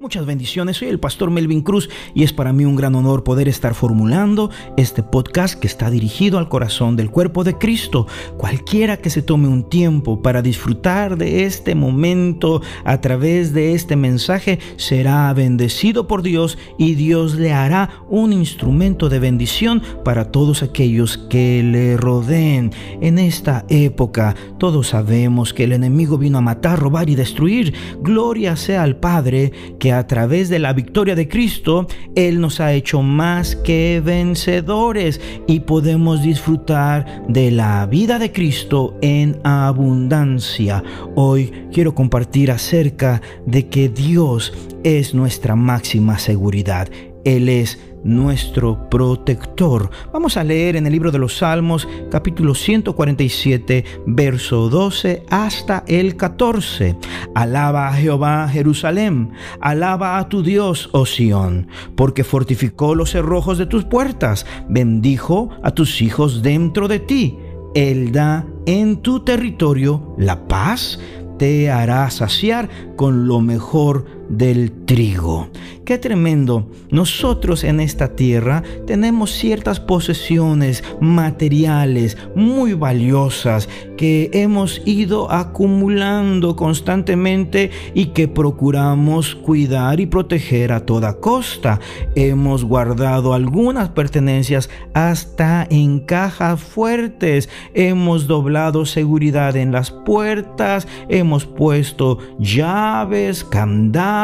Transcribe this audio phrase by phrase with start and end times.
[0.00, 3.48] Muchas bendiciones, soy el pastor Melvin Cruz y es para mí un gran honor poder
[3.48, 8.06] estar formulando este podcast que está dirigido al corazón del cuerpo de Cristo.
[8.36, 13.96] Cualquiera que se tome un tiempo para disfrutar de este momento a través de este
[13.96, 20.62] mensaje será bendecido por Dios y Dios le hará un instrumento de bendición para todos
[20.62, 22.70] aquellos que le rodeen.
[23.00, 27.74] En esta época todos sabemos que el enemigo vino a matar, robar y destruir.
[28.00, 32.72] Gloria sea al Padre que a través de la victoria de Cristo, Él nos ha
[32.72, 40.82] hecho más que vencedores y podemos disfrutar de la vida de Cristo en abundancia.
[41.14, 44.52] Hoy quiero compartir acerca de que Dios
[44.84, 46.88] es nuestra máxima seguridad.
[47.28, 49.90] Él es nuestro protector.
[50.14, 56.16] Vamos a leer en el libro de los Salmos capítulo 147 verso 12 hasta el
[56.16, 56.96] 14.
[57.34, 63.66] Alaba a Jehová Jerusalén, alaba a tu Dios, oh Sión, porque fortificó los cerrojos de
[63.66, 67.36] tus puertas, bendijo a tus hijos dentro de ti.
[67.74, 70.98] Él da en tu territorio la paz,
[71.38, 75.48] te hará saciar con lo mejor del trigo.
[75.84, 76.70] Qué tremendo.
[76.90, 87.70] Nosotros en esta tierra tenemos ciertas posesiones materiales muy valiosas que hemos ido acumulando constantemente
[87.94, 91.80] y que procuramos cuidar y proteger a toda costa.
[92.14, 97.48] Hemos guardado algunas pertenencias hasta en cajas fuertes.
[97.72, 100.86] Hemos doblado seguridad en las puertas.
[101.08, 104.17] Hemos puesto llaves, candados,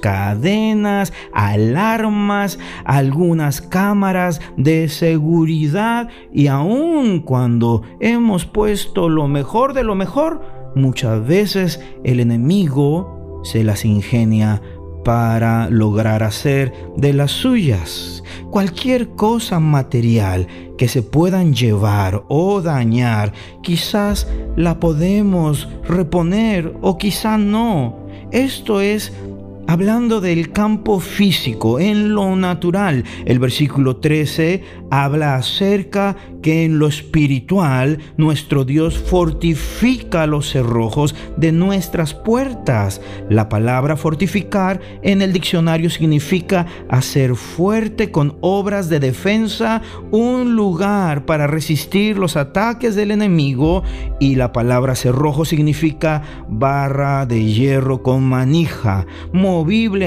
[0.00, 9.94] cadenas, alarmas, algunas cámaras de seguridad y aun cuando hemos puesto lo mejor de lo
[9.94, 10.40] mejor,
[10.74, 14.60] muchas veces el enemigo se las ingenia
[15.04, 18.24] para lograr hacer de las suyas.
[18.50, 23.32] Cualquier cosa material que se puedan llevar o dañar,
[23.62, 24.26] quizás
[24.56, 28.06] la podemos reponer o quizás no.
[28.32, 29.12] Esto es
[29.68, 34.62] Hablando del campo físico, en lo natural, el versículo 13
[34.92, 43.00] habla acerca que en lo espiritual nuestro Dios fortifica los cerrojos de nuestras puertas.
[43.28, 49.82] La palabra fortificar en el diccionario significa hacer fuerte con obras de defensa
[50.12, 53.82] un lugar para resistir los ataques del enemigo
[54.20, 59.06] y la palabra cerrojo significa barra de hierro con manija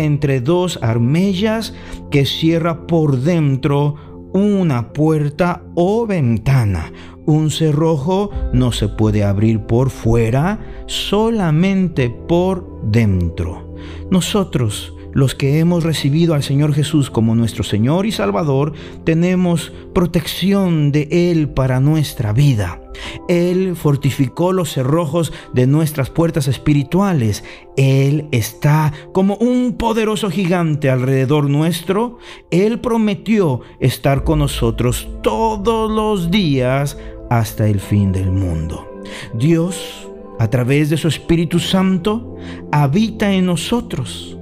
[0.05, 1.73] entre dos armellas
[2.11, 3.95] que cierra por dentro
[4.33, 6.91] una puerta o ventana.
[7.25, 13.75] Un cerrojo no se puede abrir por fuera, solamente por dentro.
[14.11, 20.91] Nosotros los que hemos recibido al Señor Jesús como nuestro Señor y Salvador, tenemos protección
[20.91, 22.81] de Él para nuestra vida.
[23.27, 27.43] Él fortificó los cerrojos de nuestras puertas espirituales.
[27.77, 32.17] Él está como un poderoso gigante alrededor nuestro.
[32.51, 36.97] Él prometió estar con nosotros todos los días
[37.29, 38.85] hasta el fin del mundo.
[39.33, 40.07] Dios,
[40.39, 42.35] a través de su Espíritu Santo,
[42.71, 44.38] habita en nosotros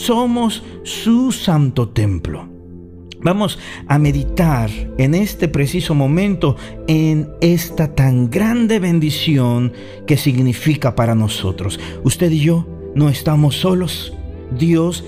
[0.00, 2.48] somos su santo templo.
[3.22, 6.56] Vamos a meditar en este preciso momento
[6.86, 9.74] en esta tan grande bendición
[10.06, 11.78] que significa para nosotros.
[12.02, 14.14] Usted y yo no estamos solos.
[14.58, 15.04] Dios,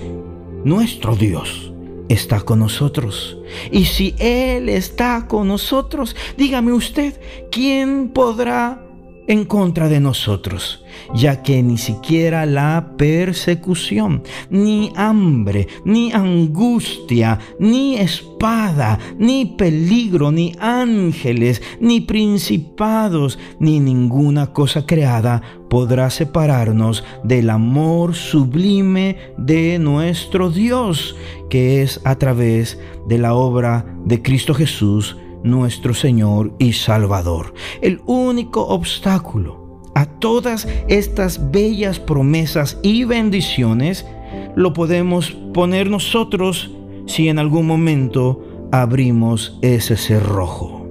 [0.63, 1.73] nuestro Dios,
[2.07, 3.37] está con nosotros.
[3.71, 7.19] Y si Él está con nosotros, dígame usted,
[7.51, 8.85] ¿quién podrá
[9.27, 17.97] en contra de nosotros, ya que ni siquiera la persecución, ni hambre, ni angustia, ni
[17.97, 28.13] espada, ni peligro, ni ángeles, ni principados, ni ninguna cosa creada podrá separarnos del amor
[28.13, 31.15] sublime de nuestro Dios,
[31.49, 37.53] que es a través de la obra de Cristo Jesús, nuestro Señor y Salvador.
[37.81, 44.05] El único obstáculo a todas estas bellas promesas y bendiciones
[44.55, 46.71] lo podemos poner nosotros
[47.05, 50.81] si en algún momento abrimos ese cerrojo.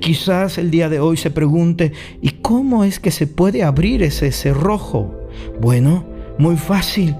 [0.00, 1.92] Quizás el día de hoy se pregunte,
[2.22, 5.14] ¿y cómo es que se puede abrir ese cerrojo?
[5.60, 6.04] Bueno,
[6.38, 7.16] muy fácil,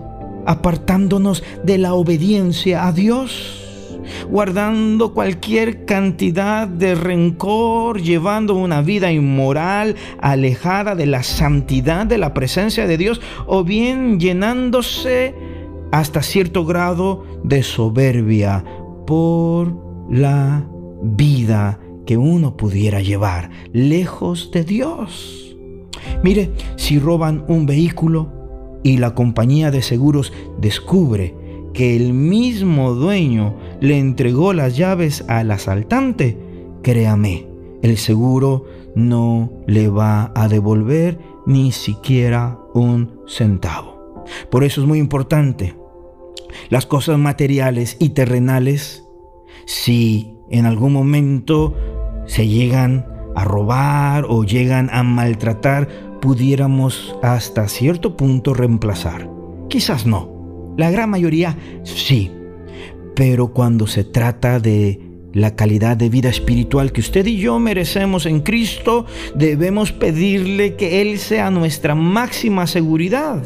[0.46, 3.63] apartándonos de la obediencia a Dios
[4.28, 12.34] guardando cualquier cantidad de rencor, llevando una vida inmoral, alejada de la santidad de la
[12.34, 15.34] presencia de Dios, o bien llenándose
[15.92, 18.64] hasta cierto grado de soberbia
[19.06, 19.76] por
[20.10, 20.66] la
[21.02, 25.56] vida que uno pudiera llevar lejos de Dios.
[26.22, 28.32] Mire, si roban un vehículo
[28.82, 31.34] y la compañía de seguros descubre
[31.74, 36.38] que el mismo dueño le entregó las llaves al asaltante,
[36.82, 37.46] créame,
[37.82, 44.24] el seguro no le va a devolver ni siquiera un centavo.
[44.50, 45.74] Por eso es muy importante
[46.68, 49.04] las cosas materiales y terrenales,
[49.66, 51.74] si en algún momento
[52.26, 55.88] se llegan a robar o llegan a maltratar,
[56.20, 59.30] pudiéramos hasta cierto punto reemplazar.
[59.68, 60.33] Quizás no.
[60.76, 62.30] La gran mayoría sí.
[63.14, 65.00] Pero cuando se trata de
[65.34, 69.04] la calidad de vida espiritual que usted y yo merecemos en Cristo,
[69.34, 73.42] debemos pedirle que Él sea nuestra máxima seguridad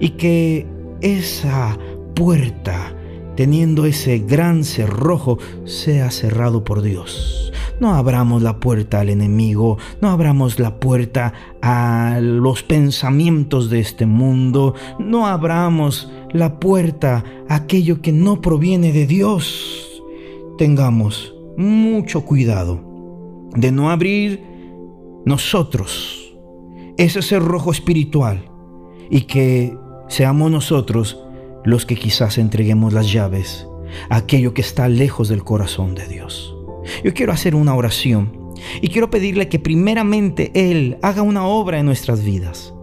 [0.00, 0.66] y que
[1.00, 1.78] esa
[2.14, 2.94] puerta,
[3.36, 7.52] teniendo ese gran cerrojo, sea cerrado por Dios.
[7.80, 11.32] No abramos la puerta al enemigo, no abramos la puerta
[11.62, 18.92] a los pensamientos de este mundo, no abramos la puerta a aquello que no proviene
[18.92, 20.02] de Dios
[20.58, 24.42] tengamos mucho cuidado de no abrir
[25.24, 26.34] nosotros
[26.96, 28.50] ese cerrojo espiritual
[29.10, 29.76] y que
[30.08, 31.18] seamos nosotros
[31.64, 33.66] los que quizás entreguemos las llaves
[34.08, 36.54] a aquello que está lejos del corazón de Dios.
[37.04, 38.40] Yo quiero hacer una oración
[38.80, 42.74] y quiero pedirle que primeramente Él haga una obra en nuestras vidas.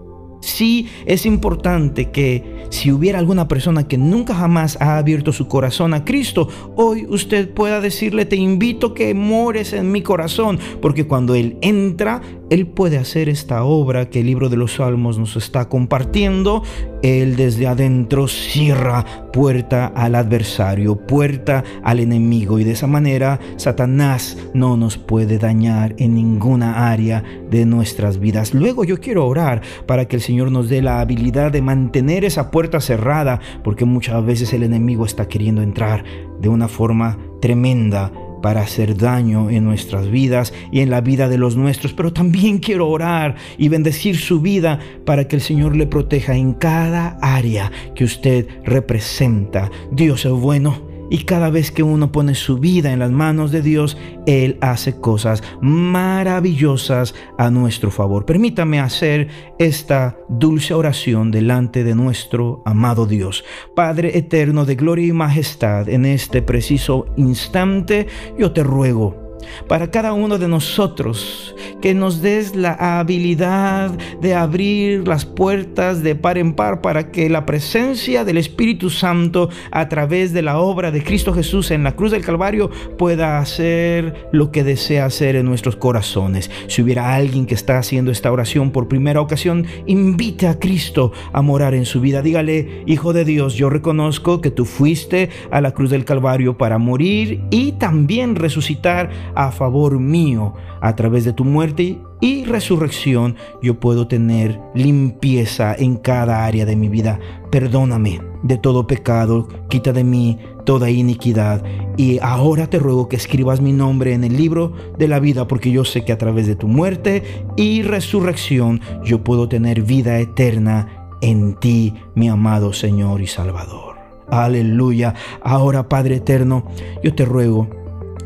[0.42, 5.94] Sí es importante que si hubiera alguna persona que nunca jamás ha abierto su corazón
[5.94, 11.36] a Cristo, hoy usted pueda decirle, te invito que mores en mi corazón, porque cuando
[11.36, 15.70] Él entra, Él puede hacer esta obra que el libro de los Salmos nos está
[15.70, 16.64] compartiendo.
[17.04, 24.38] Él desde adentro cierra puerta al adversario, puerta al enemigo, y de esa manera Satanás
[24.54, 28.54] no nos puede dañar en ninguna área de nuestras vidas.
[28.54, 32.50] Luego yo quiero orar para que el Señor nos dé la habilidad de mantener esa
[32.50, 36.04] puerta cerrada, porque muchas veces el enemigo está queriendo entrar
[36.42, 38.12] de una forma tremenda
[38.42, 42.60] para hacer daño en nuestras vidas y en la vida de los nuestros, pero también
[42.60, 47.72] quiero orar y bendecir su vida para que el Señor le proteja en cada área
[47.96, 49.70] que usted representa.
[49.92, 53.62] Dios es bueno y cada vez que uno pone su vida en las manos de
[53.62, 58.26] Dios, Él hace cosas maravillosas a nuestro favor.
[58.26, 59.28] Permítame hacer
[59.60, 63.44] esta dulce oración delante de nuestro amado Dios.
[63.76, 68.08] Padre eterno de gloria y majestad, en este preciso instante
[68.38, 69.27] yo te ruego
[69.68, 73.92] para cada uno de nosotros, que nos des la habilidad
[74.22, 79.50] de abrir las puertas de par en par para que la presencia del Espíritu Santo
[79.72, 84.28] a través de la obra de Cristo Jesús en la cruz del Calvario pueda hacer
[84.32, 86.50] lo que desea hacer en nuestros corazones.
[86.68, 91.42] Si hubiera alguien que está haciendo esta oración por primera ocasión, invite a Cristo a
[91.42, 92.22] morar en su vida.
[92.22, 96.78] Dígale, Hijo de Dios, yo reconozco que tú fuiste a la cruz del Calvario para
[96.78, 100.54] morir y también resucitar a favor mío.
[100.82, 106.76] A través de tu muerte y resurrección yo puedo tener limpieza en cada área de
[106.76, 107.20] mi vida.
[107.52, 111.64] Perdóname de todo pecado, quita de mí toda iniquidad.
[111.96, 115.72] Y ahora te ruego que escribas mi nombre en el libro de la vida, porque
[115.72, 117.24] yo sé que a través de tu muerte
[117.56, 123.96] y resurrección yo puedo tener vida eterna en ti, mi amado Señor y Salvador.
[124.30, 125.16] Aleluya.
[125.42, 126.66] Ahora, Padre eterno,
[127.04, 127.70] yo te ruego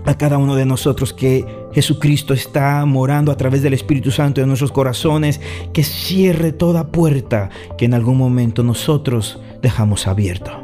[0.06, 4.48] a cada uno de nosotros que Jesucristo está morando a través del Espíritu Santo en
[4.48, 5.40] nuestros corazones,
[5.74, 10.64] que cierre toda puerta que en algún momento nosotros dejamos abierta.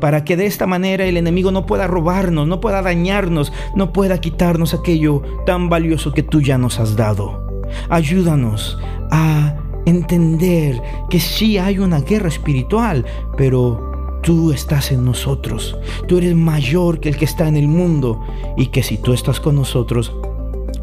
[0.00, 4.20] Para que de esta manera el enemigo no pueda robarnos, no pueda dañarnos, no pueda
[4.20, 7.62] quitarnos aquello tan valioso que tú ya nos has dado.
[7.88, 8.78] Ayúdanos
[9.10, 13.04] a entender que sí hay una guerra espiritual,
[13.36, 13.93] pero
[14.24, 15.76] tú estás en nosotros.
[16.08, 18.24] Tú eres mayor que el que está en el mundo
[18.56, 20.12] y que si tú estás con nosotros,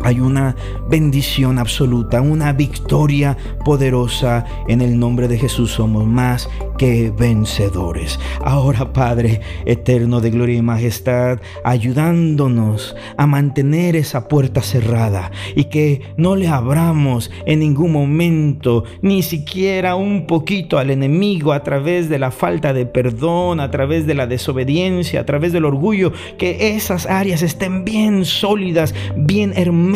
[0.03, 0.55] hay una
[0.89, 4.46] bendición absoluta, una victoria poderosa.
[4.67, 8.20] En el nombre de Jesús somos más que vencedores.
[8.43, 16.01] Ahora, Padre eterno de gloria y majestad, ayudándonos a mantener esa puerta cerrada y que
[16.17, 22.17] no le abramos en ningún momento, ni siquiera un poquito al enemigo a través de
[22.17, 27.05] la falta de perdón, a través de la desobediencia, a través del orgullo, que esas
[27.05, 29.90] áreas estén bien sólidas, bien hermosas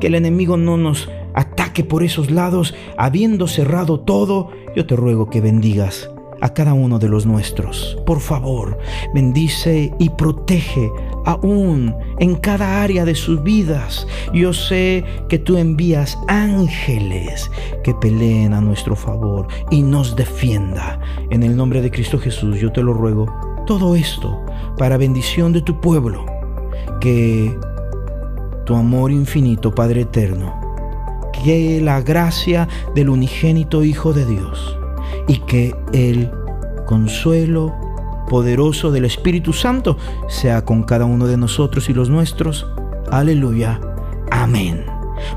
[0.00, 5.30] que el enemigo no nos ataque por esos lados, habiendo cerrado todo, yo te ruego
[5.30, 6.10] que bendigas
[6.40, 7.98] a cada uno de los nuestros.
[8.06, 8.78] Por favor,
[9.14, 10.90] bendice y protege
[11.26, 14.06] aún en cada área de sus vidas.
[14.32, 17.50] Yo sé que tú envías ángeles
[17.82, 21.00] que peleen a nuestro favor y nos defienda.
[21.30, 23.26] En el nombre de Cristo Jesús yo te lo ruego.
[23.66, 24.40] Todo esto
[24.78, 26.24] para bendición de tu pueblo.
[27.00, 27.54] Que
[28.68, 30.60] tu amor infinito, Padre eterno,
[31.42, 34.78] que la gracia del unigénito Hijo de Dios
[35.26, 36.30] y que el
[36.84, 37.74] consuelo
[38.28, 39.96] poderoso del Espíritu Santo
[40.28, 42.66] sea con cada uno de nosotros y los nuestros.
[43.10, 43.80] Aleluya.
[44.30, 44.84] Amén.